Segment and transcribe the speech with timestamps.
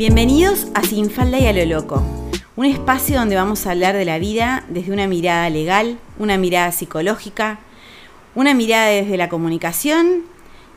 [0.00, 2.02] Bienvenidos a Sin Falda y a lo Loco,
[2.56, 6.72] un espacio donde vamos a hablar de la vida desde una mirada legal, una mirada
[6.72, 7.60] psicológica,
[8.34, 10.22] una mirada desde la comunicación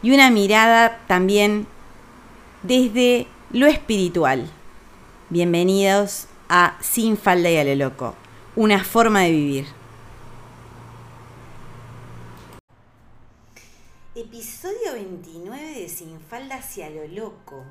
[0.02, 1.68] y una mirada también
[2.64, 4.52] desde lo espiritual.
[5.30, 8.16] Bienvenidos a Sin Falda y a lo Loco,
[8.58, 9.66] una forma de vivir.
[14.16, 17.64] Episodio 29 de Sin Falda hacia lo Loco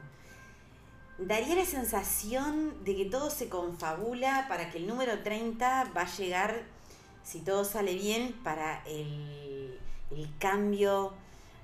[1.18, 6.16] daría la sensación de que todo se confabula para que el número 30 va a
[6.16, 6.62] llegar,
[7.22, 9.78] si todo sale bien, para el,
[10.38, 11.14] cambio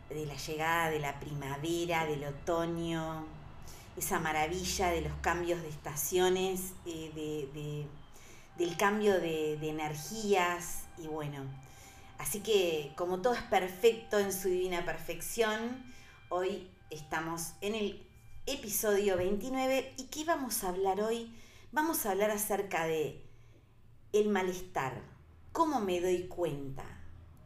[0.09, 3.27] de la llegada de la primavera, del otoño,
[3.97, 7.87] esa maravilla de los cambios de estaciones, eh,
[8.57, 11.43] del cambio de, de energías y bueno.
[12.19, 15.85] Así que como todo es perfecto en su divina perfección,
[16.29, 18.08] hoy estamos en el
[18.51, 19.93] episodio 29.
[19.99, 21.31] ¿Y qué vamos a hablar hoy?
[21.71, 23.23] Vamos a hablar acerca de
[24.15, 25.03] el malestar.
[25.53, 26.85] ¿Cómo me doy cuenta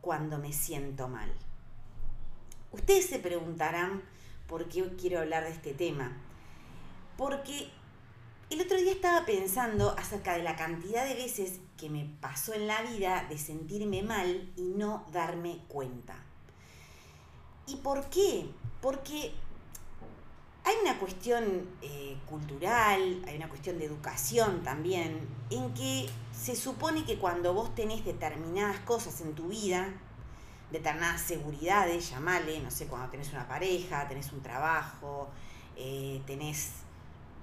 [0.01, 1.33] cuando me siento mal?
[2.71, 4.03] Ustedes se preguntarán
[4.47, 6.17] por qué quiero hablar de este tema.
[7.17, 7.69] Porque
[8.51, 12.69] el otro día estaba pensando acerca de la cantidad de veces que me pasó en
[12.69, 16.15] la vida de sentirme mal y no darme cuenta.
[17.67, 18.49] ¿Y por qué?
[18.81, 19.33] Porque
[20.65, 27.05] hay una cuestión eh, cultural, hay una cuestión de educación también, en que se supone
[27.05, 29.89] que cuando vos tenés determinadas cosas en tu vida,
[30.71, 35.29] determinadas seguridades, llamale, no sé, cuando tenés una pareja, tenés un trabajo,
[35.77, 36.71] eh, tenés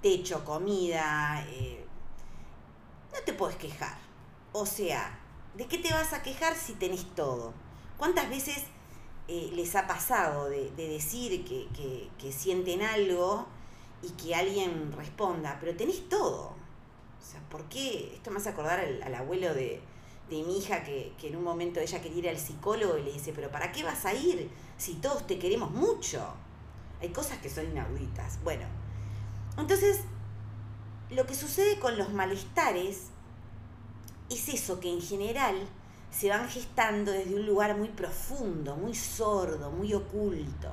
[0.02, 1.86] techo, comida, eh,
[3.14, 3.98] no te puedes quejar.
[4.54, 5.20] O sea,
[5.56, 7.54] ¿de qué te vas a quejar si tenés todo?
[7.98, 8.64] ¿Cuántas veces
[9.32, 13.46] eh, les ha pasado de, decir que, sienten algo
[14.02, 16.56] y que alguien responda, pero tenés todo.
[17.22, 18.12] O sea, ¿por qué?
[18.16, 19.82] Esto me hace acordar al, abuelo de,
[20.32, 23.52] mi hija que, en un momento ella quería ir al psicólogo y le dice, pero
[23.52, 26.34] ¿para qué vas a ir si todos te queremos mucho?
[27.00, 28.44] Hay cosas que son inauditas.
[28.44, 28.66] Bueno,
[29.60, 30.00] entonces,
[31.12, 33.10] lo que sucede con los malestares
[34.32, 35.70] es eso, que en general
[36.12, 40.70] se van gestando desde un lugar muy profundo, muy sordo, muy oculto.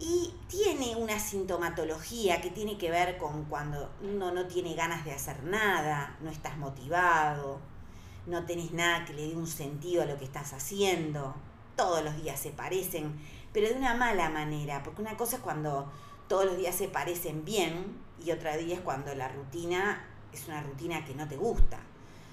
[0.00, 5.12] Y tiene una sintomatología que tiene que ver con cuando uno no tiene ganas de
[5.12, 7.60] hacer nada, no estás motivado,
[8.26, 11.34] no tenés nada que le dé un sentido a lo que estás haciendo.
[11.74, 13.18] Todos los días se parecen,
[13.52, 15.90] pero de una mala manera, porque una cosa es cuando
[16.28, 20.62] todos los días se parecen bien y otra día es cuando la rutina es una
[20.62, 21.78] rutina que no te gusta.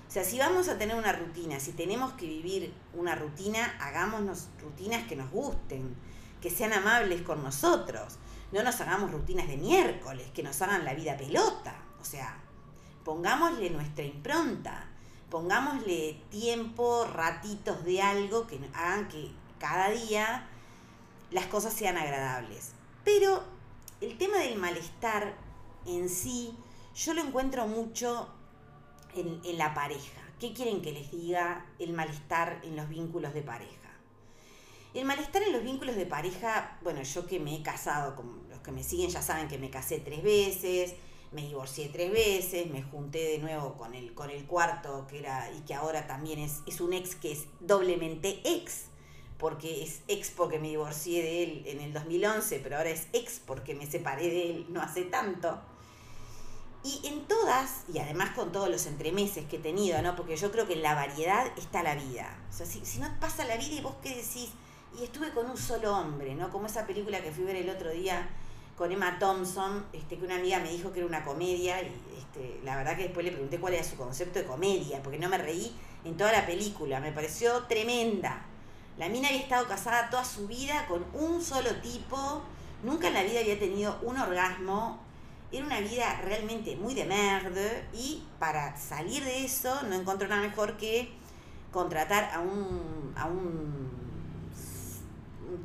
[0.07, 4.47] O sea, si vamos a tener una rutina, si tenemos que vivir una rutina, hagámonos
[4.61, 5.95] rutinas que nos gusten,
[6.41, 8.17] que sean amables con nosotros.
[8.51, 11.75] No nos hagamos rutinas de miércoles, que nos hagan la vida pelota.
[11.99, 12.37] O sea,
[13.03, 14.87] pongámosle nuestra impronta,
[15.29, 20.47] pongámosle tiempo, ratitos de algo que hagan que cada día
[21.31, 22.71] las cosas sean agradables.
[23.03, 23.43] Pero
[24.01, 25.33] el tema del malestar
[25.85, 26.55] en sí,
[26.95, 28.29] yo lo encuentro mucho
[29.15, 30.21] en, la pareja.
[30.39, 33.71] ¿Qué quieren que les diga el malestar en los vínculos de pareja?
[34.93, 38.59] El malestar en los vínculos de pareja, bueno, yo que me he casado, como los
[38.59, 40.95] que me siguen ya saben que me casé tres veces,
[41.31, 45.51] me divorcié tres veces, me junté de nuevo con el, con el cuarto, que era,
[45.51, 48.85] y que ahora también es, es un ex que es doblemente ex,
[49.37, 53.41] porque es ex porque me divorcié de él en el 2011, pero ahora es ex
[53.45, 55.61] porque me separé de él no hace tanto.
[56.85, 60.15] Y en todas, y además con todos los entremeses que he tenido, ¿no?
[60.15, 62.37] Porque yo creo que en la variedad está la vida.
[62.47, 64.51] O sea, si, no pasa la vida y vos qué decís,
[64.95, 66.51] y estuve con un solo hombre, ¿no?
[66.51, 68.29] Como esa película que fui ver el otro día
[68.77, 72.59] con Emma Thompson, este, que una amiga me dijo que era una comedia, y este,
[72.63, 75.39] la verdad que después le pregunté cuál era su concepto de comedia, porque no me
[75.39, 78.45] reí en toda la película, me pareció tremenda.
[78.99, 82.43] La mina había estado casada toda su vida con un solo tipo,
[82.83, 85.03] nunca en la vida había tenido un orgasmo,
[85.57, 90.41] era una vida realmente muy de merde y para salir de eso no encontró nada
[90.41, 91.13] mejor que
[91.71, 93.89] contratar a un, a un,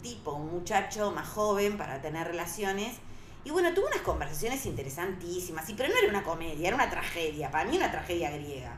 [0.02, 2.96] tipo, un muchacho más joven para tener relaciones.
[3.44, 7.50] Y bueno, tuvo unas conversaciones interesantísimas, y, pero no era una comedia, era una tragedia,
[7.50, 8.76] para mí una tragedia griega.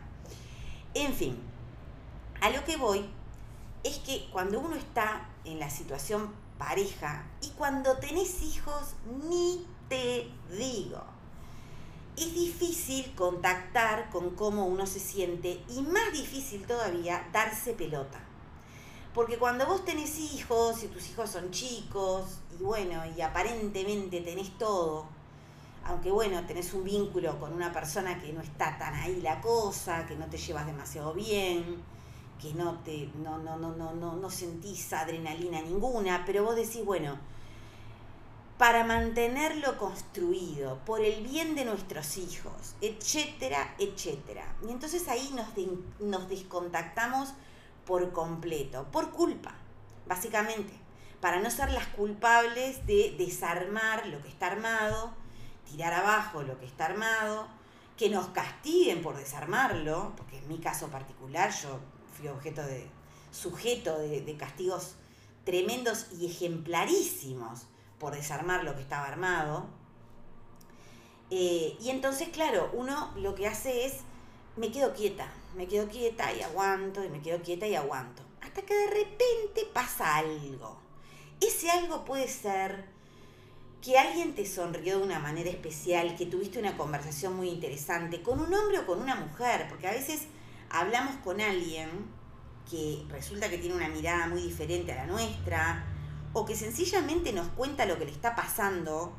[0.95, 1.39] En fin,
[2.41, 3.05] a lo que voy
[3.83, 8.95] es que cuando uno está en la situación pareja y cuando tenés hijos,
[9.29, 11.03] ni te digo.
[12.17, 18.19] Es difícil contactar con cómo uno se siente y más difícil todavía darse pelota.
[19.13, 24.57] Porque cuando vos tenés hijos y tus hijos son chicos y bueno, y aparentemente tenés
[24.57, 25.05] todo,
[25.85, 30.07] aunque bueno, tenés un vínculo con una persona que no está tan ahí la cosa,
[30.07, 31.83] que no te llevas demasiado bien,
[32.41, 36.83] que no te no no no no no, no sentís adrenalina ninguna, pero vos decís,
[36.83, 37.19] bueno,
[38.63, 44.55] para mantenerlo construido, por el bien de nuestros hijos, etcétera, etcétera.
[44.65, 45.35] Y entonces ahí
[45.99, 47.31] nos, descontactamos
[47.85, 49.57] por completo, por culpa,
[50.07, 50.73] básicamente,
[51.21, 55.13] para no ser las culpables de desarmar lo que está armado,
[55.69, 57.49] tirar abajo lo que está armado,
[57.97, 61.81] que nos castiguen por desarmarlo, porque en mi caso particular yo
[62.17, 62.89] fui objeto de,
[63.33, 64.95] sujeto de, castigos
[65.45, 67.67] tremendos y ejemplarísimos
[68.03, 69.69] por desarmar lo que estaba armado.
[71.31, 73.99] Eh, y entonces, claro, uno lo que hace es,
[74.57, 78.25] me quedo quieta, me quedo quieta y aguanto, y me quedo quieta y aguanto.
[78.41, 80.79] Hasta que de repente pasa algo.
[81.41, 82.87] Ese algo puede ser
[83.81, 88.41] que alguien te sonrió de una manera especial, que tuviste una conversación muy interesante con
[88.41, 90.23] un hombre o con una mujer, porque a veces
[90.71, 91.89] hablamos con alguien
[92.69, 95.87] que resulta que tiene una mirada muy diferente a la nuestra,
[96.33, 99.13] o que sencillamente nos cuenta lo que le está pasando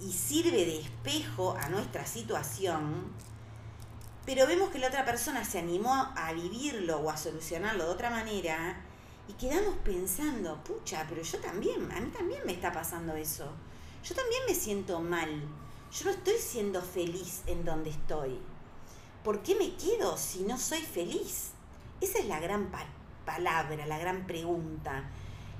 [0.00, 3.12] y sirve de espejo a nuestra situación,
[4.26, 8.10] pero vemos que la otra persona se animó a vivirlo o a solucionarlo de otra
[8.10, 8.80] manera
[9.28, 13.50] y quedamos pensando, pucha, pero yo también, a mí también me está pasando eso.
[14.02, 15.42] Yo también me siento mal.
[15.92, 18.38] Yo no estoy siendo feliz en donde estoy.
[19.24, 21.50] ¿Por qué me quedo si no soy feliz?
[22.00, 22.70] Esa es la gran
[23.24, 25.10] palabra, la gran pregunta.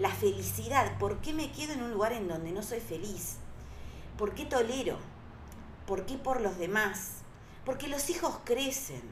[0.00, 0.96] La felicidad.
[0.98, 3.36] ¿Por qué me quedo en un lugar en donde no soy feliz?
[4.16, 4.96] ¿Por qué tolero?
[5.86, 7.18] ¿Por qué por los demás?
[7.66, 9.02] Porque los hijos crecen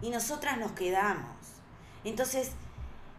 [0.00, 1.34] y nosotras nos quedamos.
[2.04, 2.52] Entonces,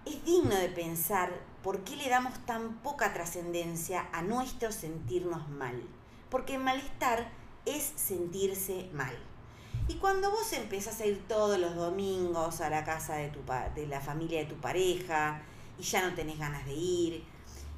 [0.05, 1.33] es digno de pensar
[1.63, 5.83] por qué le damos tan poca trascendencia a nuestro sentirnos mal.
[6.29, 7.29] Porque malestar
[7.65, 9.17] es sentirse mal.
[9.89, 13.41] Y cuando vos empezás a ir todos los domingos a la casa de, tu,
[13.75, 15.41] de la familia de tu pareja
[15.79, 17.23] y ya no tenés ganas de ir,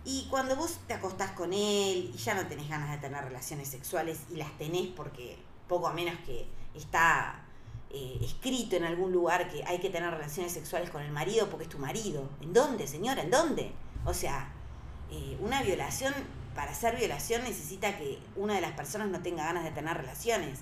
[0.05, 3.67] y cuando vos te acostás con él y ya no tenés ganas de tener relaciones
[3.67, 5.37] sexuales y las tenés porque
[5.67, 7.43] poco a menos que está
[7.89, 11.65] eh, escrito en algún lugar que hay que tener relaciones sexuales con el marido porque
[11.65, 12.29] es tu marido.
[12.41, 13.21] ¿En dónde, señora?
[13.21, 13.71] ¿En dónde?
[14.05, 14.51] O sea,
[15.11, 16.13] eh, una violación,
[16.55, 20.61] para ser violación necesita que una de las personas no tenga ganas de tener relaciones.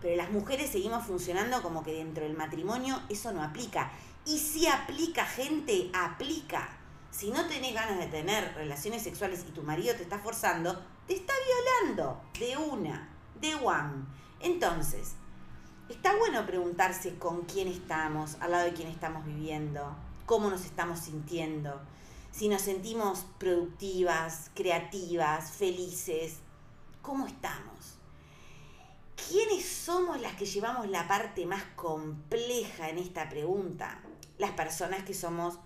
[0.00, 3.92] Pero las mujeres seguimos funcionando como que dentro del matrimonio eso no aplica.
[4.24, 6.78] Y si aplica, gente, aplica.
[7.10, 11.14] Si no tenés ganas de tener relaciones sexuales y tu marido te está forzando, te
[11.14, 13.08] está violando de una,
[13.40, 14.06] de one.
[14.40, 15.14] Entonces,
[15.92, 21.00] Está bueno preguntarse con quién estamos, al lado de quién estamos viviendo, cómo nos estamos
[21.00, 21.82] sintiendo,
[22.30, 26.36] si nos sentimos productivas, creativas, felices,
[27.02, 27.98] cómo estamos.
[29.28, 34.00] ¿Quiénes somos las que llevamos la parte más compleja en esta pregunta?
[34.42, 35.60] Las personas que somos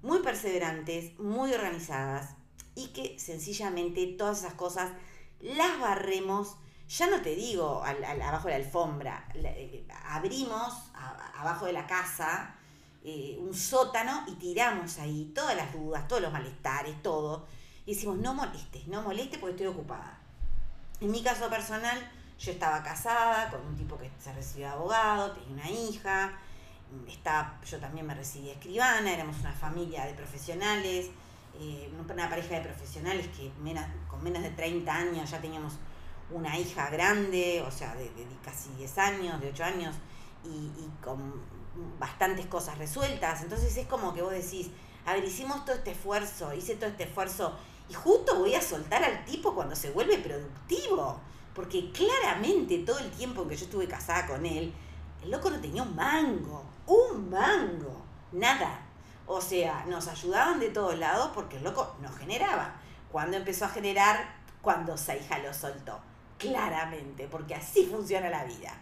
[0.00, 2.30] muy perseverantes, muy organizadas
[2.74, 4.90] y que sencillamente todas esas cosas
[5.40, 6.56] las barremos
[6.88, 10.72] ya no te digo abajo de la alfombra, eh, abrimos
[11.34, 12.54] abajo de la casa
[13.04, 17.46] eh, un sótano y tiramos ahí todas las dudas, todos los malestares, todo.
[17.84, 20.18] Y decimos, no molestes, no molestes porque estoy ocupada.
[21.02, 21.98] En mi caso personal,
[22.38, 26.32] yo estaba casada con un tipo que se recibió de abogado, tenía una hija,
[27.08, 31.10] está, yo también me recibí escribana, éramos una familia de profesionales,
[31.60, 33.50] eh, una pareja de profesionales que
[34.08, 35.74] con menos de 30 años ya teníamos
[36.30, 38.10] una hija grande, o sea, de,
[38.42, 39.96] casi 10 años, de 8 años,
[40.44, 40.70] y,
[41.02, 41.40] con
[41.98, 43.42] bastantes cosas resueltas.
[43.42, 44.70] Entonces es como que vos decís,
[45.04, 47.56] a ver, hicimos todo este esfuerzo, hice todo este esfuerzo,
[47.88, 51.20] y justo voy a soltar al tipo cuando se vuelve productivo.
[51.54, 54.72] Porque claramente todo el tiempo que yo estuve casada con él,
[55.22, 58.80] el loco no tenía un mango, un mango, nada.
[59.26, 62.74] O sea, nos ayudaban de todos lados porque el loco no generaba.
[63.10, 66.00] Cuando empezó a generar, cuando hija lo soltó
[66.38, 68.74] claramente, porque así funciona la vida.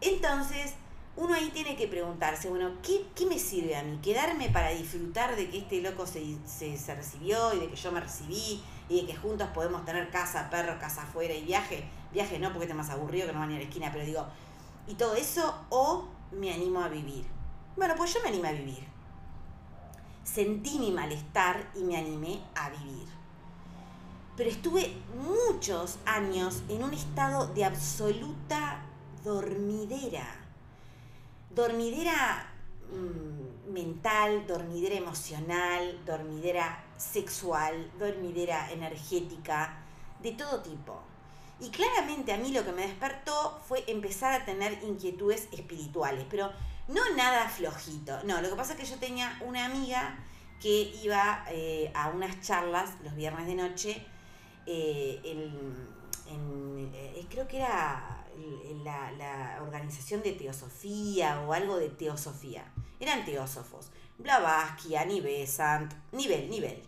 [0.00, 0.74] Entonces,
[1.16, 3.98] uno ahí tiene que preguntarse, bueno, ¿qué, me sirve a mí?
[4.02, 8.00] ¿Quedarme para disfrutar de que este loco se, se, recibió y de que yo me
[8.00, 11.88] recibí y de que juntos podemos tener casa, perro, casa afuera y viaje?
[12.12, 14.26] Viaje no porque te más aburrido que no va ni a la esquina, pero digo,
[14.86, 17.24] ¿y todo eso o me animo a vivir?
[17.76, 18.86] Bueno, pues yo me animé a vivir.
[20.24, 23.16] Sentí mi malestar y me animé a vivir
[24.36, 28.82] pero estuve muchos años en un estado de absoluta
[29.24, 30.26] dormidera.
[31.50, 32.46] Dormidera
[32.92, 39.78] mm, mental, dormidera emocional, dormidera sexual, dormidera energética,
[40.22, 41.00] de todo tipo.
[41.58, 46.52] Y claramente a mí lo que me despertó fue empezar a tener inquietudes espirituales, pero
[46.88, 48.22] no nada flojito.
[48.24, 50.18] No, lo que pasa es que yo tenía una amiga
[50.60, 54.06] que iba eh, a unas charlas los viernes de noche
[54.66, 55.86] eh, en,
[56.94, 58.24] eh, creo que era
[58.84, 62.64] la, la, organización de teosofía o algo de teosofía.
[63.00, 63.90] Eran teósofos.
[64.18, 66.82] Blavatsky, Annie Besant, nivel, nivel.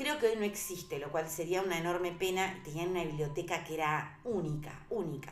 [0.00, 2.58] Creo que hoy no existe, lo cual sería una enorme pena.
[2.64, 5.30] Tenían una biblioteca que era única, única.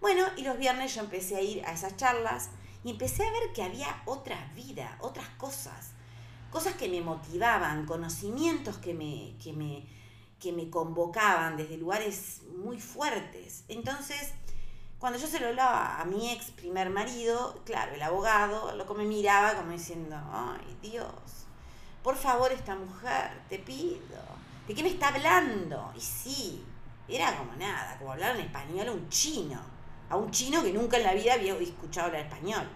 [0.00, 2.48] Bueno, y los viernes yo empecé a ir a esas charlas
[2.82, 5.90] y empecé a ver que había otra vida, otras cosas.
[6.50, 9.84] Cosas que me motivaban, conocimientos que me, que me,
[10.38, 13.64] que me convocaban desde lugares muy fuertes.
[13.68, 14.32] Entonces,
[14.98, 18.94] cuando yo se lo hablaba a mi ex primer marido, claro, el abogado, lo que
[18.94, 21.39] me miraba como diciendo, ay Dios,
[22.02, 24.22] por favor esta mujer, te pido,
[24.66, 25.92] ¿de qué me está hablando?
[25.96, 26.64] Y sí,
[27.08, 29.60] era como nada, como hablar en español a un chino,
[30.08, 32.68] a un chino que nunca en la vida había escuchado hablar español.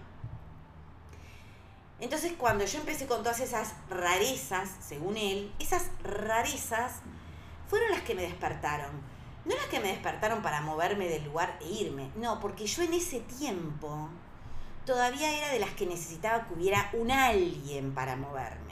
[1.99, 6.99] Entonces cuando yo empecé con todas esas rarezas, según él, esas rarezas
[7.67, 8.91] fueron las que me despertaron.
[9.45, 12.95] No las que me despertaron para moverme del lugar e irme, no, porque yo en
[12.95, 14.09] ese tiempo
[14.85, 18.64] todavía era de las que necesitaba que hubiera un alguien para moverme.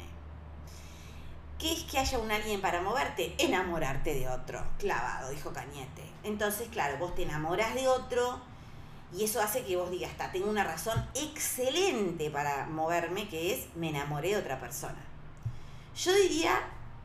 [1.63, 3.35] ¿Qué es que haya un alguien para moverte?
[3.37, 4.61] Enamorarte de otro.
[4.79, 6.03] Clavado, dijo Cañete.
[6.25, 8.41] Entonces, claro, vos te enamoras de otro
[9.13, 13.73] y eso hace que vos digas, está, tengo una razón excelente para moverme, que es
[13.77, 15.01] me enamoré de otra persona.
[15.95, 16.53] Yo diría,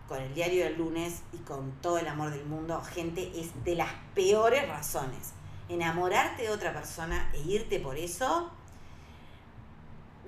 [0.09, 3.77] con el diario del lunes y con todo el amor del mundo, gente, es de
[3.77, 5.35] las peores razones.
[5.69, 8.51] Enamorarte de otra persona e irte por eso.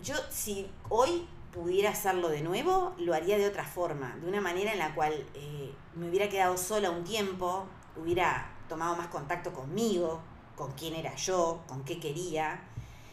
[0.04, 4.72] Yo, si hoy pudiera hacerlo de nuevo, lo haría de otra forma, de una manera
[4.72, 7.66] en la cual eh, me hubiera quedado sola un tiempo,
[7.96, 10.20] hubiera tomado más contacto conmigo,
[10.56, 12.60] con quién era yo, con qué quería,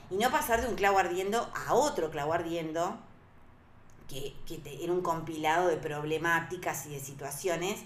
[0.10, 2.98] y no pasar de un clavo ardiendo a otro clavo ardiendo,
[4.08, 7.80] que, que era un compilado de problemáticas y de situaciones,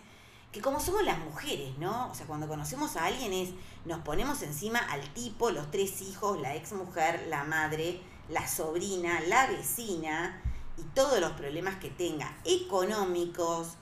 [0.52, 2.10] que como somos las mujeres, ¿no?
[2.12, 3.52] O sea, cuando conocemos a alguien es,
[3.86, 9.22] nos ponemos encima al tipo, los tres hijos, la ex mujer, la madre, la sobrina,
[9.28, 10.42] la vecina
[10.78, 13.74] y todos los problemas que tenga económicos,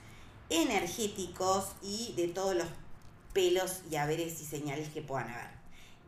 [0.48, 2.66] energéticos y de todos los
[3.32, 5.50] pelos y haberes y señales que puedan haber.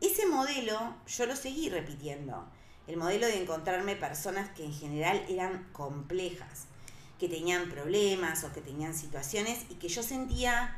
[0.01, 2.45] Ese modelo yo lo seguí repitiendo.
[2.87, 6.65] El modelo de encontrarme personas que en general eran complejas,
[7.17, 10.75] que tenían problemas o que tenían situaciones y que yo sentía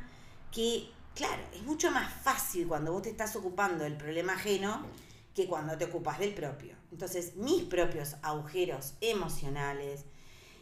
[0.52, 4.86] que, claro, es mucho más fácil cuando vos te estás ocupando del problema ajeno
[5.34, 6.75] que cuando te ocupas del propio.
[6.92, 10.04] Entonces, mis propios agujeros emocionales,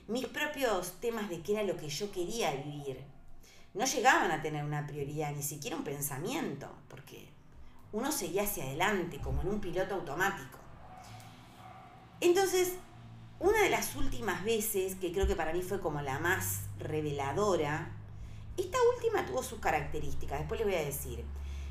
[0.08, 3.04] mis propios temas de qué era lo que yo quería vivir,
[3.74, 7.28] no llegaban a tener una prioridad, ni siquiera un pensamiento, porque
[7.92, 10.58] uno seguía hacia adelante, como en un piloto automático.
[12.20, 12.74] Entonces,
[13.40, 17.92] una de las últimas veces, que creo que para mí fue como la más reveladora,
[18.56, 21.24] esta última tuvo sus características, después les voy a decir.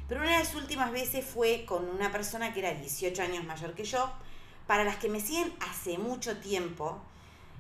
[0.07, 3.73] Pero una de las últimas veces fue con una persona que era 18 años mayor
[3.73, 4.11] que yo.
[4.67, 6.99] Para las que me siguen hace mucho tiempo,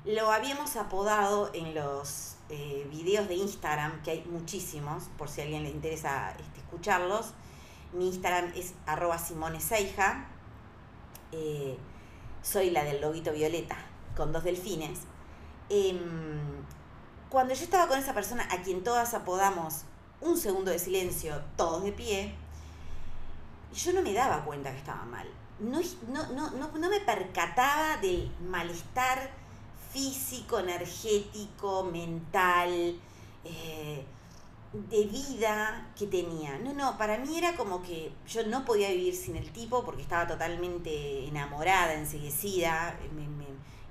[0.05, 5.43] lo habíamos apodado en los eh, videos de Instagram, que hay muchísimos, por si a
[5.43, 7.33] alguien le interesa este, escucharlos.
[7.93, 10.27] Mi Instagram es arroba simoneseija.
[11.31, 11.77] Eh,
[12.41, 13.77] soy la del lobito violeta,
[14.15, 14.99] con dos delfines.
[15.69, 16.63] Em,
[17.29, 19.83] cuando yo estaba con esa persona a quien todas apodamos
[20.21, 22.35] un segundo de silencio, todos de pie,
[23.73, 25.27] yo no me daba cuenta que estaba mal.
[25.59, 25.79] No,
[26.31, 29.29] no, me percataba del malestar
[29.91, 32.99] físico, energético, mental,
[33.45, 34.03] eh,
[34.73, 36.57] de vida que tenía.
[36.57, 40.01] No, no, para mí era como que yo no podía vivir sin el tipo porque
[40.01, 42.97] estaba totalmente enamorada, enseguecida.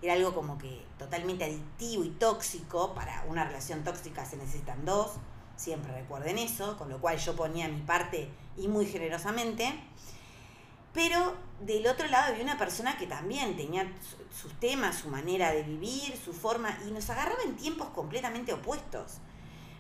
[0.03, 2.93] era algo como que totalmente adictivo y tóxico.
[2.95, 5.13] Para una relación tóxica se necesitan dos
[5.63, 9.73] siempre recuerden eso, con lo cual yo ponía mi parte y muy generosamente.
[10.93, 13.91] Pero del otro lado había una persona que también tenía
[14.31, 19.19] sus temas, su manera de vivir, su forma, y nos agarraba en tiempos completamente opuestos.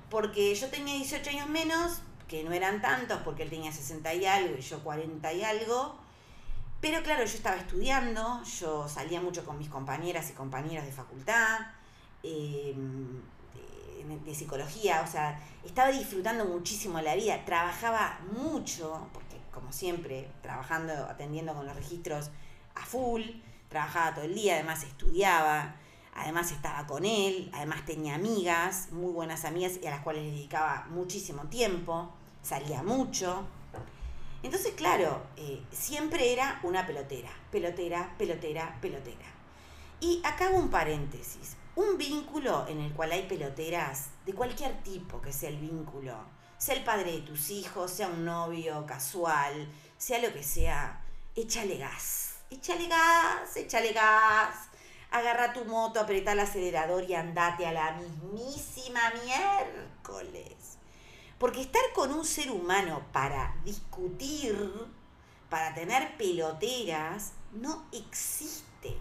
[0.08, 4.24] Porque yo tenía 18 años menos, que no eran tantos, porque él tenía 60 y
[4.24, 5.96] algo y yo 40 y algo.
[6.80, 11.60] Pero claro, yo estaba estudiando, yo salía mucho con mis compañeras y compañeros de facultad.
[12.22, 12.74] Eh,
[14.24, 19.06] de psicología, o sea, estaba disfrutando muchísimo la vida, trabajaba mucho,
[19.52, 22.30] como siempre, trabajando, atendiendo con los registros
[22.74, 23.22] a full,
[23.68, 25.76] trabajaba todo el día, además estudiaba,
[26.14, 30.30] además estaba con él, además tenía amigas, muy buenas amigas y a las cuales le
[30.30, 32.10] dedicaba muchísimo tiempo,
[32.42, 33.46] salía mucho.
[34.42, 39.26] Entonces, claro, eh, siempre era una pelotera, pelotera, pelotera, pelotera.
[40.00, 41.56] Y acá hago un paréntesis.
[41.76, 46.16] Un vínculo en el cual hay peloteras de cualquier tipo que sea el vínculo,
[46.62, 51.02] sea el padre de tus hijos, sea un novio casual, sea lo que sea,
[51.34, 54.68] échale gas, échale gas, échale gas.
[55.10, 60.78] Agarra tu moto, apretá el acelerador y andate a la mismísima miércoles.
[61.36, 64.70] Porque estar con un ser humano para discutir,
[65.50, 68.96] para tener peloteras, no existe.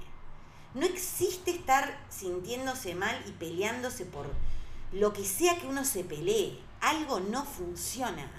[0.73, 4.25] No existe estar sintiéndose mal y peleándose por
[4.91, 6.70] lo que sea que uno se pelee.
[6.81, 8.29] Algo no funciona.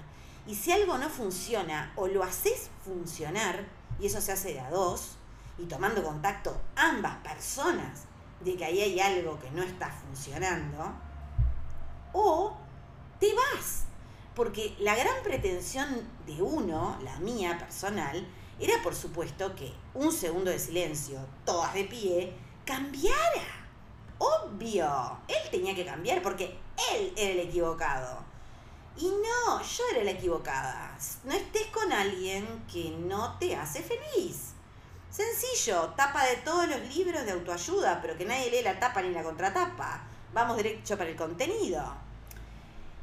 [0.45, 3.65] Y si algo no funciona, o lo haces funcionar,
[3.99, 5.15] y eso se hace de a dos,
[5.57, 8.03] y tomando contacto ambas personas
[8.41, 10.93] de que ahí hay algo que no está funcionando,
[12.11, 12.57] o
[13.19, 13.85] te vas
[14.35, 15.87] porque la gran pretensión
[16.25, 18.27] de uno, la mía personal,
[18.59, 22.33] era por supuesto que un segundo de silencio, todas de pie,
[22.65, 23.67] cambiara.
[24.17, 26.57] Obvio, él tenía que cambiar porque
[26.93, 28.23] él era el equivocado.
[28.97, 30.95] Y no, yo era la equivocada.
[31.23, 34.53] No estés con alguien que no te hace feliz.
[35.09, 39.11] Sencillo, tapa de todos los libros de autoayuda, pero que nadie lee la tapa ni
[39.11, 40.03] la contratapa.
[40.33, 41.83] Vamos derecho para el contenido.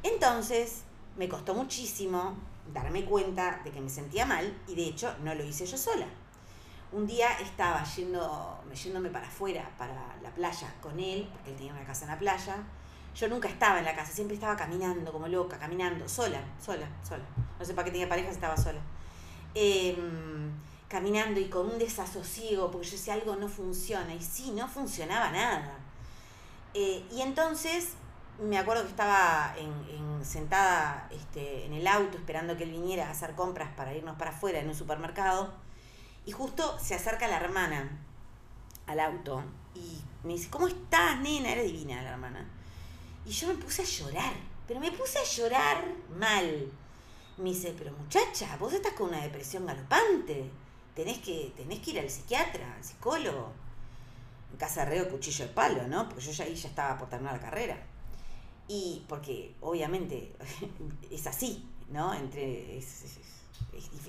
[0.03, 0.81] Entonces,
[1.17, 2.35] me costó muchísimo
[2.73, 6.07] darme cuenta de que me sentía mal y de hecho no lo hice yo sola.
[6.91, 11.73] Un día estaba yendo, yéndome para afuera, para la playa con él, porque él tenía
[11.73, 12.57] una casa en la playa.
[13.15, 17.23] Yo nunca estaba en la casa, siempre estaba caminando como loca, caminando, sola, sola, sola.
[17.59, 18.79] No sé para qué tenía pareja estaba sola.
[19.53, 20.51] Em,
[20.87, 24.13] caminando y con un desasosiego, porque yo decía algo no funciona.
[24.13, 25.77] Y sí, no funcionaba nada.
[26.73, 27.95] Eh, y entonces
[28.39, 33.11] me acuerdo que estaba en, sentada este, en el auto esperando que él viniera a
[33.11, 35.53] hacer compras para irnos para afuera en un supermercado.
[36.25, 37.99] Y justo se acerca la hermana
[38.87, 39.43] al auto
[39.75, 41.51] y me dice, ¿cómo estás, nena?
[41.51, 42.47] Era divina la hermana.
[43.25, 44.33] Y yo me puse a llorar,
[44.67, 45.85] pero me puse a llorar
[46.17, 46.71] mal.
[47.37, 50.49] Me dice, pero muchacha, vos estás con una depresión galopante.
[50.95, 53.53] Tenés que, tenés que ir al psiquiatra, al psicólogo.
[54.51, 56.07] En casa reo, cuchillo de palo, ¿no?
[56.09, 57.77] Porque yo ya ahí ya estaba por terminar la carrera.
[58.67, 60.33] Y porque obviamente
[61.11, 62.13] es así, ¿no?
[62.13, 62.81] Entre,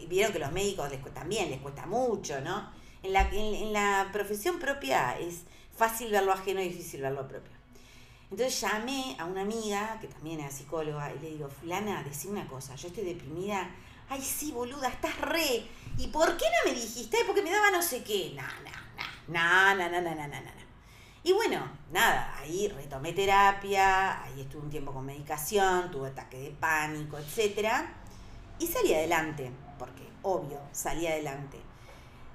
[0.08, 2.70] vieron que los médicos les, también les cuesta mucho, ¿no?
[3.02, 5.42] En la, en, la profesión propia es
[5.76, 7.61] fácil ver lo ajeno y difícil ver lo propio.
[8.32, 12.48] Entonces llamé a una amiga, que también es psicóloga, y le digo, fulana, decime una
[12.48, 13.68] cosa, yo estoy deprimida.
[14.08, 15.68] Ay, sí, boluda, estás re.
[15.98, 17.18] ¿Y por qué no me dijiste?
[17.26, 18.34] Porque me daba no sé qué.
[18.34, 18.42] No,
[19.28, 20.62] no, no, no, no, no, no, no, no.
[21.22, 26.50] Y bueno, nada, ahí retomé terapia, ahí estuve un tiempo con medicación, tuve ataque de
[26.52, 27.68] pánico, etc.
[28.58, 31.58] Y salí adelante, porque obvio, salí adelante.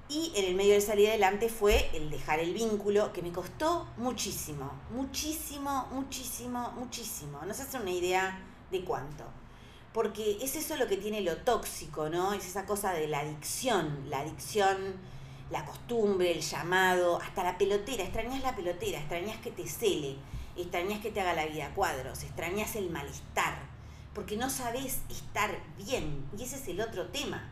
[0.08, 3.86] Y en el medio de salir adelante fue el dejar el vínculo, que me costó
[3.98, 7.40] muchísimo, muchísimo, muchísimo, muchísimo.
[7.46, 8.40] No se hace una idea
[8.70, 9.24] de cuánto.
[9.92, 12.32] Porque es eso lo que tiene lo tóxico, ¿no?
[12.32, 14.96] Es esa cosa de la adicción, la adicción
[15.50, 20.16] la costumbre, el llamado, hasta la pelotera, extrañas la pelotera, extrañas que te cele,
[20.56, 23.58] extrañas que te haga la vida cuadros, extrañas el malestar,
[24.14, 27.50] porque no sabes estar bien, y ese es el otro tema.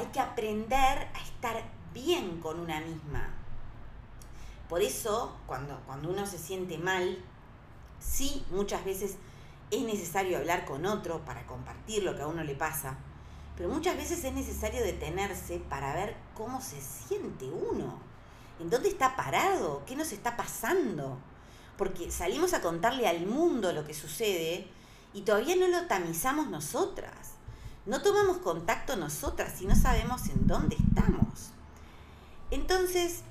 [0.00, 3.28] Hay que aprender a estar bien con una misma.
[4.66, 7.22] Por eso, cuando, cuando uno se siente mal,
[7.98, 9.16] sí, muchas veces
[9.70, 12.96] es necesario hablar con otro para compartir lo que a uno le pasa,
[13.58, 17.98] pero muchas veces es necesario detenerse para ver cómo se siente uno,
[18.58, 21.18] en dónde está parado, qué nos está pasando.
[21.76, 24.66] Porque salimos a contarle al mundo lo que sucede
[25.12, 27.34] y todavía no lo tamizamos nosotras.
[27.86, 31.50] No tomamos contacto nosotras y no sabemos en dónde estamos.
[32.50, 33.22] Entonces,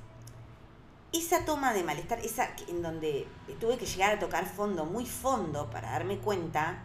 [1.14, 3.28] esa toma de malestar, esa en donde
[3.60, 6.84] tuve que llegar a tocar fondo, muy fondo, para darme cuenta,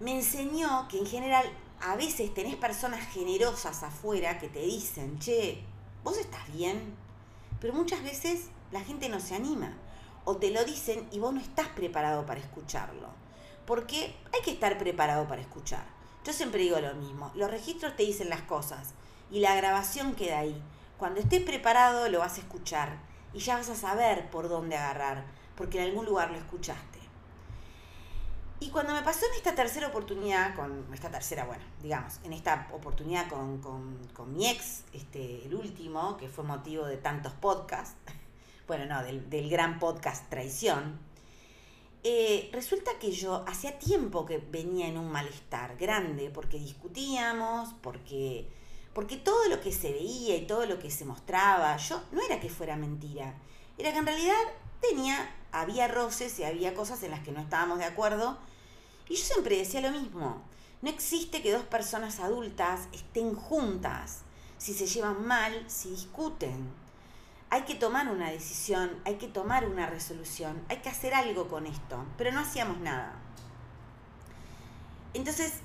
[0.00, 1.46] me enseñó que en general
[1.80, 5.62] a veces tenés personas generosas afuera que te dicen, che,
[6.04, 6.94] vos estás bien,
[7.60, 9.72] pero muchas veces la gente no se anima
[10.24, 13.08] o te lo dicen y vos no estás preparado para escucharlo.
[13.64, 15.95] Porque hay que estar preparado para escuchar.
[16.26, 18.94] Yo siempre digo lo mismo, los registros te dicen las cosas
[19.30, 20.60] y la grabación queda ahí.
[20.98, 22.98] Cuando estés preparado lo vas a escuchar
[23.32, 26.98] y ya vas a saber por dónde agarrar, porque en algún lugar lo escuchaste.
[28.58, 32.66] Y cuando me pasó en esta tercera oportunidad, con esta tercera, bueno, digamos, en esta
[32.72, 37.94] oportunidad con, con, mi ex, este, el último, que fue motivo de tantos podcasts,
[38.66, 40.98] bueno, no, del, gran podcast Traición,
[42.08, 48.48] eh, resulta que yo hacía tiempo que venía en un malestar grande, porque discutíamos, porque,
[48.92, 52.38] porque todo lo que se veía y todo lo que se mostraba, yo no era
[52.38, 53.34] que fuera mentira,
[53.76, 54.36] era que en realidad
[54.80, 58.38] tenía, había roces y había cosas en las que no estábamos de acuerdo,
[59.08, 60.44] y yo siempre decía lo mismo,
[60.82, 64.20] no existe que dos personas adultas estén juntas,
[64.58, 66.70] si se llevan mal, si discuten
[67.50, 71.66] hay que tomar una decisión, hay que tomar una resolución, hay que hacer algo con
[71.66, 73.12] esto, pero no hacíamos nada.
[75.14, 75.60] Entonces,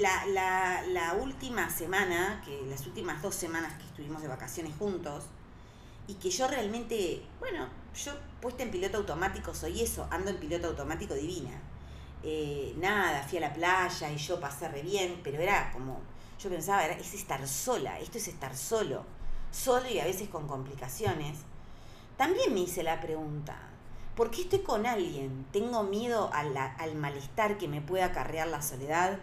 [0.00, 5.24] la, última semana, que las últimas dos semanas que estuvimos de vacaciones juntos,
[6.08, 10.68] y que yo realmente, bueno, yo puesta en piloto automático soy eso, ando en piloto
[10.68, 11.60] automático divina.
[12.22, 16.00] Eh, nada, fui a la playa y yo pasé re bien, pero era como,
[16.38, 19.15] yo pensaba, era, es estar sola, esto es estar solo
[19.56, 21.38] solo y a veces con complicaciones,
[22.16, 23.56] también me hice la pregunta,
[24.14, 25.46] ¿por qué estoy con alguien?
[25.50, 29.18] ¿Tengo miedo al malestar que me puede acarrear la soledad?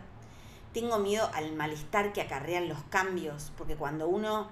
[0.73, 3.51] ¿Tengo miedo al malestar que acarrean los cambios?
[3.57, 4.47] Porque cuando uno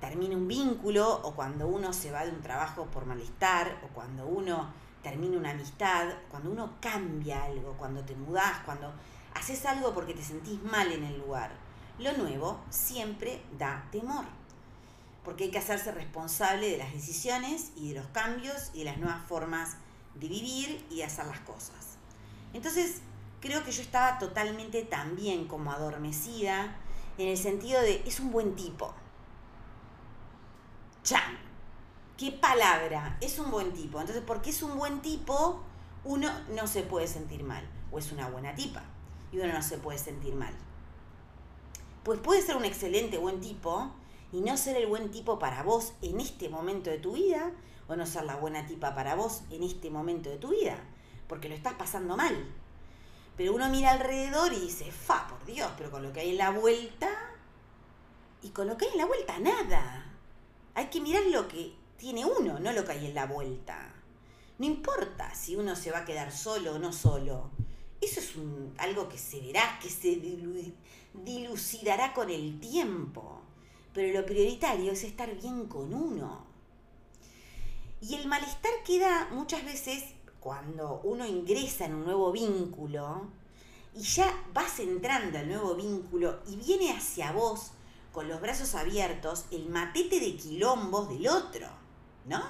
[0.00, 4.26] termina un vínculo o cuando uno se va de un trabajo por malestar o cuando
[4.26, 8.92] uno termina una amistad, cuando uno cambia algo, cuando te mudás, cuando
[9.34, 11.50] haces algo porque te sentís mal en el lugar,
[11.98, 14.43] lo nuevo siempre da temor
[15.24, 18.98] porque hay que hacerse responsable de las decisiones y de los cambios y de las
[18.98, 19.76] nuevas formas
[20.14, 21.96] de vivir y de hacer las cosas.
[22.52, 23.00] Entonces,
[23.40, 26.76] creo que yo estaba totalmente también como adormecida
[27.18, 28.94] en el sentido de es un buen tipo.
[31.02, 31.38] ¡Chan!
[32.16, 33.16] ¿Qué palabra?
[33.20, 34.00] Es un buen tipo.
[34.00, 35.62] Entonces, porque es un buen tipo,
[36.04, 37.68] uno no se puede sentir mal.
[37.90, 38.82] O es una buena tipa.
[39.32, 40.54] Y uno no se puede sentir mal.
[42.04, 43.90] Pues puede ser un excelente buen tipo,
[44.34, 47.52] y no ser el buen tipo para vos en este momento de tu vida
[47.86, 50.76] o no ser la buena tipa para vos en este momento de tu vida,
[51.28, 52.34] porque lo estás pasando mal.
[53.36, 56.38] Pero uno mira alrededor y dice, fa, por Dios, pero con lo que hay en
[56.38, 57.08] la vuelta,
[58.42, 60.12] y con lo que hay en la vuelta, nada.
[60.74, 63.94] Hay que mirar lo que tiene uno, no lo que hay en la vuelta.
[64.58, 67.52] No importa si uno se va a quedar solo o no solo.
[68.00, 68.32] Eso es
[68.78, 70.20] algo que se verá, que se
[71.12, 73.43] dilucidará con el tiempo
[73.94, 76.44] pero lo prioritario es estar bien con uno.
[78.00, 80.04] Y el malestar queda muchas veces
[80.40, 83.28] cuando uno ingresa en un nuevo vínculo
[83.94, 87.70] y ya vas entrando al nuevo vínculo y viene hacia vos
[88.12, 91.68] con los brazos abiertos el matete de quilombos del otro,
[92.26, 92.42] ¿no?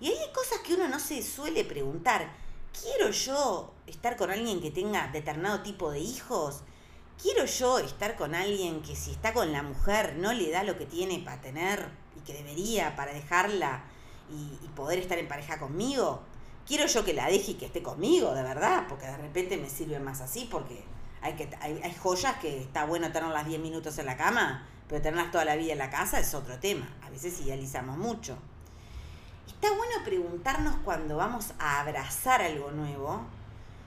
[0.00, 2.34] Y hay cosas que uno no se suele preguntar.
[2.80, 6.62] ¿Quiero yo estar con alguien que tenga determinado tipo de hijos?
[7.22, 10.76] ¿Quiero yo estar con alguien que si está con la mujer no le da lo
[10.76, 13.84] que tiene para tener y que debería para dejarla
[14.28, 16.20] y, poder estar en pareja conmigo?
[16.66, 18.86] ¿Quiero yo que la deje y que esté conmigo, de verdad?
[18.88, 20.82] Porque de repente me sirve más así, porque
[21.20, 25.44] hay, hay joyas que está bueno tenerlas 10 minutos en la cama, pero tenerlas toda
[25.44, 26.88] la vida en la casa es otro tema.
[27.06, 28.36] A veces idealizamos mucho.
[29.46, 33.20] Está bueno preguntarnos cuando vamos a abrazar algo nuevo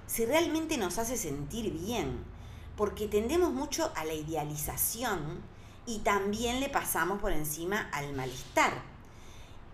[0.08, 2.35] si realmente nos hace sentir bien
[2.78, 5.42] porque tendemos mucho a la idealización
[5.86, 8.74] y también le pasamos por encima al malestar.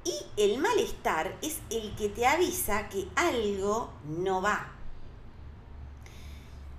[0.03, 4.71] Y el malestar es el que te avisa que algo no va.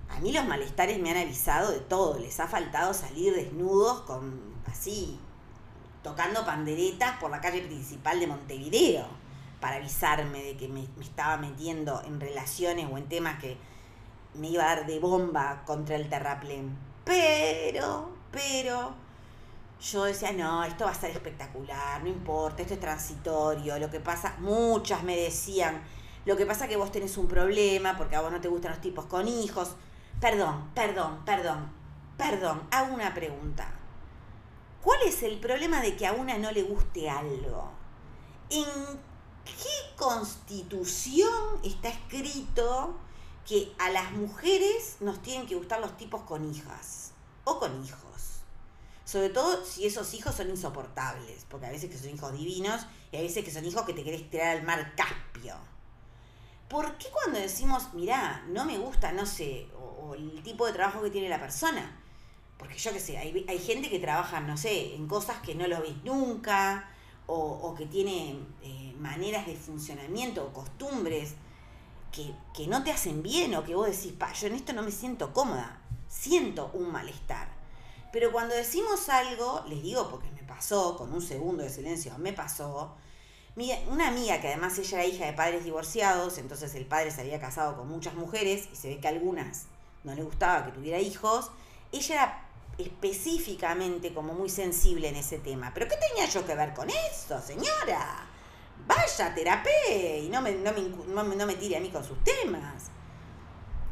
[0.09, 4.53] A mí los malestares me han avisado de todo, les ha faltado salir desnudos con
[4.67, 5.17] así,
[6.03, 9.07] tocando panderetas por la calle principal de Montevideo,
[9.59, 13.57] para avisarme de que me, me estaba metiendo en relaciones o en temas que,
[14.35, 16.77] me iba a dar de bomba contra el terraplén.
[17.05, 18.93] Pero, pero,
[19.81, 23.99] yo decía, no, esto va a ser espectacular, no importa, esto es transitorio, lo que
[23.99, 25.81] pasa, muchas me decían,
[26.25, 28.81] lo que pasa que vos tenés un problema porque a vos no te gustan los
[28.81, 29.75] tipos con hijos.
[30.21, 31.69] Perdón, perdón, perdón,
[32.17, 33.67] perdón, hago una pregunta.
[34.81, 37.71] ¿Cuál es el problema de que a una no le guste algo?
[38.49, 38.65] ¿En
[39.43, 42.95] qué constitución está escrito
[43.45, 47.11] que a las mujeres nos tienen que gustar los tipos con hijas
[47.43, 48.39] o con hijos.
[49.05, 53.17] Sobre todo si esos hijos son insoportables, porque a veces que son hijos divinos y
[53.17, 55.55] a veces que son hijos que te querés tirar al mar Caspio.
[56.69, 61.01] ¿Por qué cuando decimos, mirá, no me gusta, no sé, o, el tipo de trabajo
[61.03, 61.99] que tiene la persona?
[62.57, 65.67] Porque yo qué sé, hay, hay, gente que trabaja, no sé, en cosas que no
[65.67, 66.89] lo ves nunca,
[67.25, 71.35] o, que tiene eh, maneras de funcionamiento o costumbres
[72.13, 74.91] que, no te hacen bien o que vos decís, pa, yo en esto no me
[74.91, 77.49] siento cómoda, siento un malestar.
[78.11, 82.31] Pero cuando decimos algo, les digo porque me pasó, con un segundo de silencio me
[82.31, 82.95] pasó,
[83.87, 87.39] una amiga que además ella era hija de padres divorciados, entonces el padre se había
[87.39, 89.65] casado con muchas mujeres y se ve que a algunas
[90.03, 91.49] no le gustaba que tuviera hijos,
[91.91, 92.47] ella era
[92.77, 95.71] específicamente como muy sensible en ese tema.
[95.73, 98.27] ¿Pero qué tenía yo que ver con eso, señora?
[98.87, 102.89] Vaya, terapé y no me, no me, no me tire a mí con sus temas.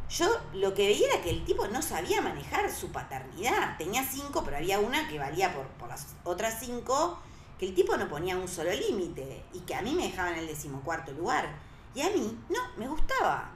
[0.09, 3.77] Yo lo que veía era que el tipo no sabía manejar su paternidad.
[3.77, 7.17] Tenía cinco, pero había una que valía por, por las otras cinco,
[7.57, 10.39] que el tipo no ponía un solo límite y que a mí me dejaba en
[10.39, 11.55] el decimocuarto lugar.
[11.95, 13.51] Y a mí no, me gustaba.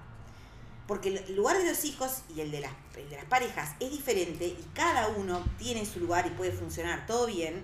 [0.88, 3.92] Porque el lugar de los hijos y el de, las, el de las parejas es
[3.92, 7.64] diferente y cada uno tiene su lugar y puede funcionar todo bien.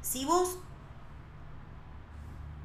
[0.00, 0.58] Si vos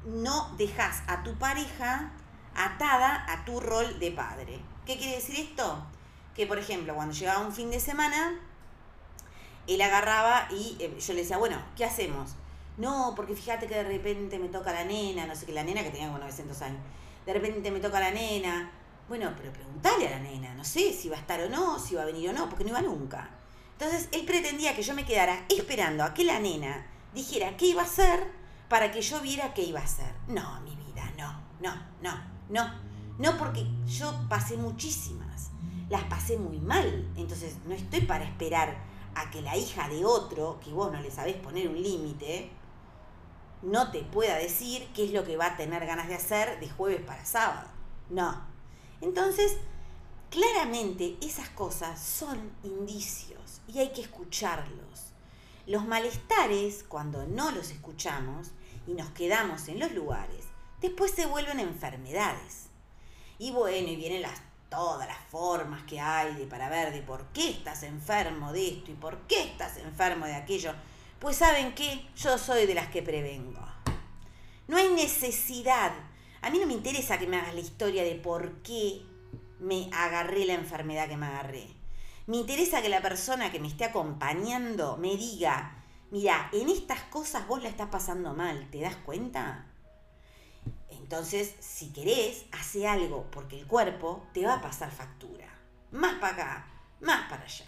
[0.04, 2.12] no dejas a tu pareja
[2.54, 4.60] atada a tu rol de padre.
[4.86, 5.84] ¿Qué quiere decir esto?
[6.34, 8.40] Que, por ejemplo, cuando llegaba un fin de semana,
[9.66, 12.30] él agarraba y eh, yo le decía, bueno, ¿qué hacemos?
[12.76, 15.82] No, porque fíjate que de repente me toca la nena, no sé qué, la nena
[15.82, 16.80] que tenía como 900 años.
[17.26, 18.70] De repente me toca la nena.
[19.08, 21.94] Bueno, pero preguntale a la nena, no sé si va a estar o no, si
[21.94, 23.30] va a venir o no, porque no iba nunca.
[23.72, 27.82] Entonces él pretendía que yo me quedara esperando a que la nena dijera qué iba
[27.82, 28.26] a hacer
[28.68, 30.12] para que yo viera qué iba a hacer.
[30.26, 32.88] No, mi vida, no, no, no, no.
[33.18, 35.50] No porque yo pasé muchísimas,
[35.88, 38.76] las pasé muy mal, entonces no estoy para esperar
[39.16, 42.50] a que la hija de otro, que vos no le sabés poner un límite,
[43.62, 46.70] no te pueda decir qué es lo que va a tener ganas de hacer de
[46.70, 47.68] jueves para sábado.
[48.08, 48.46] No.
[49.00, 49.56] Entonces,
[50.30, 55.12] claramente esas cosas son indicios y hay que escucharlos.
[55.66, 58.52] Los malestares, cuando no los escuchamos
[58.88, 60.46] y nos quedamos en los lugares,
[60.80, 62.70] después se vuelven enfermedades.
[63.38, 67.26] Y bueno, y vienen las, todas las formas que hay de, para ver de por
[67.26, 70.72] qué estás enfermo de esto y por qué estás enfermo de aquello.
[71.18, 73.60] Pues saben qué, yo soy de las que prevengo.
[74.68, 75.92] No hay necesidad.
[76.40, 79.02] A mí no me interesa que me hagas la historia de por qué
[79.60, 81.66] me agarré la enfermedad que me agarré.
[82.26, 85.77] Me interesa que la persona que me esté acompañando me diga,
[86.10, 89.66] mira, en estas cosas vos la estás pasando mal, ¿te das cuenta?
[90.90, 95.46] Entonces, si querés, hace algo, porque el cuerpo te va a pasar factura.
[95.90, 96.66] Más para acá,
[97.00, 97.66] más para allá.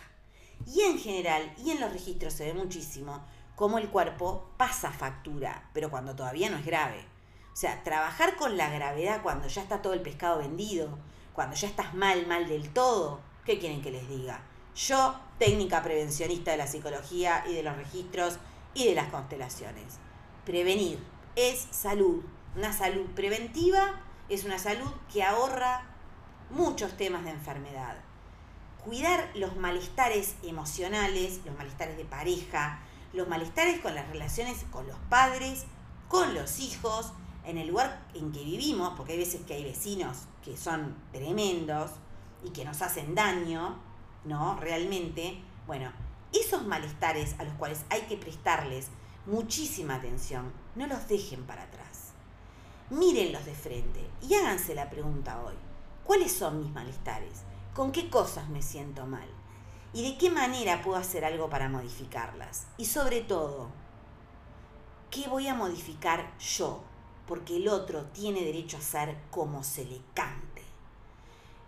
[0.67, 3.25] Y en general, y en los registros se ve muchísimo,
[3.57, 7.05] cómo el cuerpo pasa factura, pero cuando todavía no es grave.
[7.53, 10.99] O sea, trabajar con la gravedad cuando ya está todo el pescado vendido,
[11.33, 14.43] cuando ya estás mal, mal del todo, ¿qué quieren que les diga?
[14.87, 18.39] Yo, técnica prevencionista de la psicología y de los registros
[18.73, 19.99] y de las constelaciones.
[20.47, 20.99] Prevenir
[21.37, 22.23] es salud,
[22.57, 25.83] una salud preventiva es una salud que ahorra
[26.49, 27.99] muchos temas de enfermedad.
[28.83, 32.81] Cuidar los malestares emocionales, los malestares de pareja,
[33.13, 35.67] los malestares con las relaciones con los padres,
[36.09, 37.13] con los hijos,
[37.45, 41.91] en el lugar en que vivimos, porque hay veces que hay vecinos que son tremendos
[42.43, 43.90] y que nos hacen daño,
[44.25, 44.57] ¿no?
[44.57, 45.93] Realmente, bueno,
[46.33, 48.89] esos malestares a los cuales hay que prestarles
[49.27, 52.11] muchísima atención, no los dejen para atrás
[52.91, 55.55] mírenlos de frente y háganse la pregunta hoy.
[56.05, 57.43] ¿Cuáles son mis malestares?
[57.73, 59.29] ¿Con qué cosas me siento mal?
[59.93, 62.67] ¿Y de qué manera puedo hacer algo para modificarlas?
[62.77, 63.69] Y sobre todo,
[65.11, 66.83] ¿qué voy a modificar yo?
[67.27, 70.65] Porque el otro tiene derecho a ser como se le cante.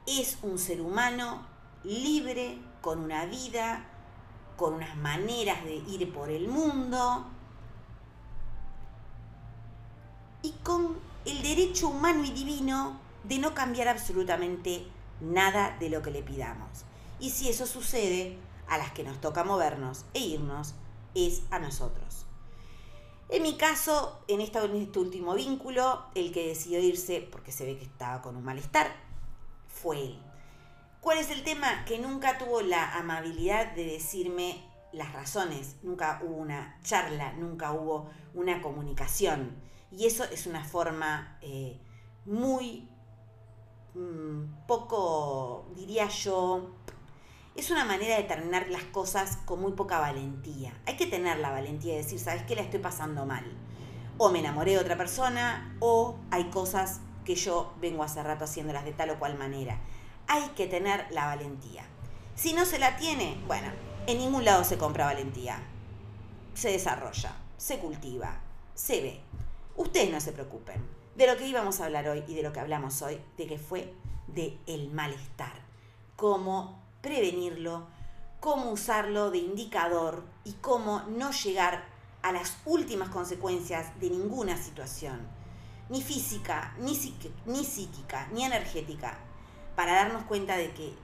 [0.07, 1.47] Es un ser humano
[1.85, 3.85] libre, con una vida,
[4.57, 7.27] con unas maneras de ir por el mundo
[10.43, 14.87] y con el derecho humano y divino de no cambiar absolutamente
[15.21, 16.85] nada de lo que le pidamos.
[17.21, 20.75] Y si eso sucede, a las que nos toca movernos e irnos
[21.15, 22.27] es a nosotros.
[23.29, 24.61] En mi caso, en, este
[24.99, 28.95] último vínculo, el que decidió irse, porque se ve que estaba con un malestar,
[29.69, 30.32] fue él.
[31.03, 31.85] ¿Cuál es el tema?
[31.85, 34.63] Que nunca tuvo la amabilidad de decirme
[34.93, 39.57] las razones, nunca hubo una charla, nunca hubo una comunicación.
[39.91, 41.81] Y eso es una forma eh,
[42.25, 42.89] muy
[43.95, 46.71] mm, poco, diría yo,
[47.57, 50.73] es una manera de terminar las cosas con muy poca valentía.
[50.87, 52.55] Hay que tener la valentía de decir, ¿sabes qué?
[52.55, 53.45] La estoy pasando mal.
[54.19, 58.85] O me enamoré de otra persona, o hay cosas que yo vengo hace rato haciéndolas
[58.85, 59.81] de tal o cual manera.
[60.27, 61.85] Hay que tener la valentía.
[62.35, 63.69] Si no se la tiene, bueno,
[64.07, 65.63] en ningún lado se compra valentía.
[66.55, 68.41] Se desarrolla, se cultiva,
[68.75, 69.21] se ve.
[69.77, 70.83] Ustedes no se preocupen.
[71.15, 73.59] De lo que íbamos a hablar hoy y de lo que hablamos hoy, de que
[73.59, 73.93] fue
[74.29, 75.53] de el malestar.
[76.17, 77.87] Cómo prevenirlo,
[78.41, 81.85] cómo usarlo de indicador y cómo no llegar
[82.23, 85.21] a las últimas consecuencias de ninguna situación.
[85.89, 86.99] ni física, ni,
[87.45, 89.19] ni psíquica, ni energética,
[89.77, 90.95] para darnos cuenta de que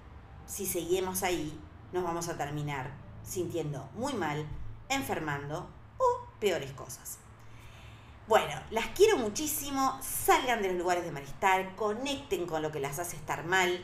[0.46, 1.58] si seguimos ahí,
[1.92, 2.90] nos vamos a terminar
[3.22, 4.46] sintiendo muy mal,
[4.88, 7.18] enfermando o peores cosas.
[8.26, 12.98] Bueno, las quiero muchísimo, salgan de los lugares de malestar, conecten con lo que las
[12.98, 13.82] hace estar mal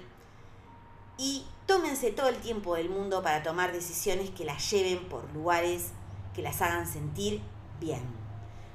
[1.17, 5.93] y tómense todo el tiempo del mundo para tomar decisiones que las lleven por lugares
[6.35, 7.41] que las hagan sentir
[7.81, 8.03] bien.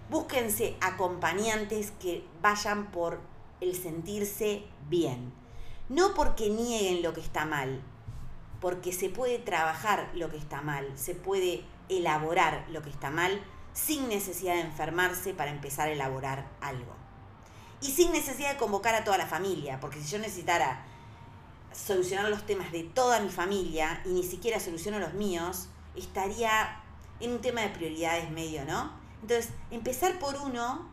[0.09, 3.19] Búsquense acompañantes que vayan por
[3.61, 5.38] el sentirse bien.
[5.89, 7.81] No porque nieguen lo que está mal,
[8.61, 13.41] porque se puede trabajar lo que está mal, se puede elaborar lo que está mal
[13.73, 16.93] sin necesidad de enfermarse para empezar a elaborar algo.
[17.81, 20.85] Y sin necesidad de convocar a toda la familia, porque si yo necesitara
[21.71, 26.81] solucionar los temas de toda mi familia y ni siquiera soluciono los míos, estaría
[27.19, 28.91] en un tema de prioridades medio, ¿no?
[29.21, 30.87] Entonces, empezar por uno,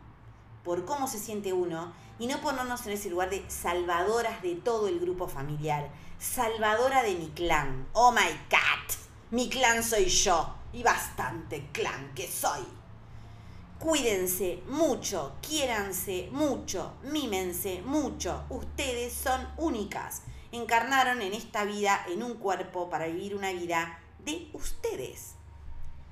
[0.63, 4.87] por cómo se siente uno, y no ponernos en ese lugar de salvadoras de todo
[4.87, 7.87] el grupo familiar, salvadora de mi clan.
[7.93, 8.95] Oh my God,
[9.31, 12.63] mi clan soy yo, y bastante clan que soy.
[13.79, 18.45] Cuídense mucho, quiéranse mucho, mímense mucho.
[18.49, 20.23] Ustedes son únicas.
[20.51, 25.35] Encarnaron en esta vida en un cuerpo para vivir una vida de ustedes.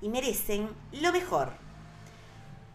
[0.01, 1.53] Y merecen lo mejor.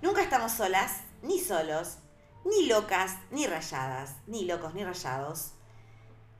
[0.02, 1.98] Nunca estamos solas, ni solos,
[2.44, 5.52] ni locas, ni rayadas, ni locos, ni rayados.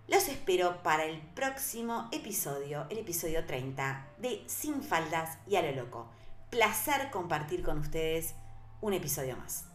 [0.09, 5.73] Los espero para el próximo episodio, el episodio 30 de Sin Faldas y a lo
[5.73, 6.11] Loco.
[6.51, 8.35] Placer compartir con ustedes
[8.81, 9.70] un episodio más.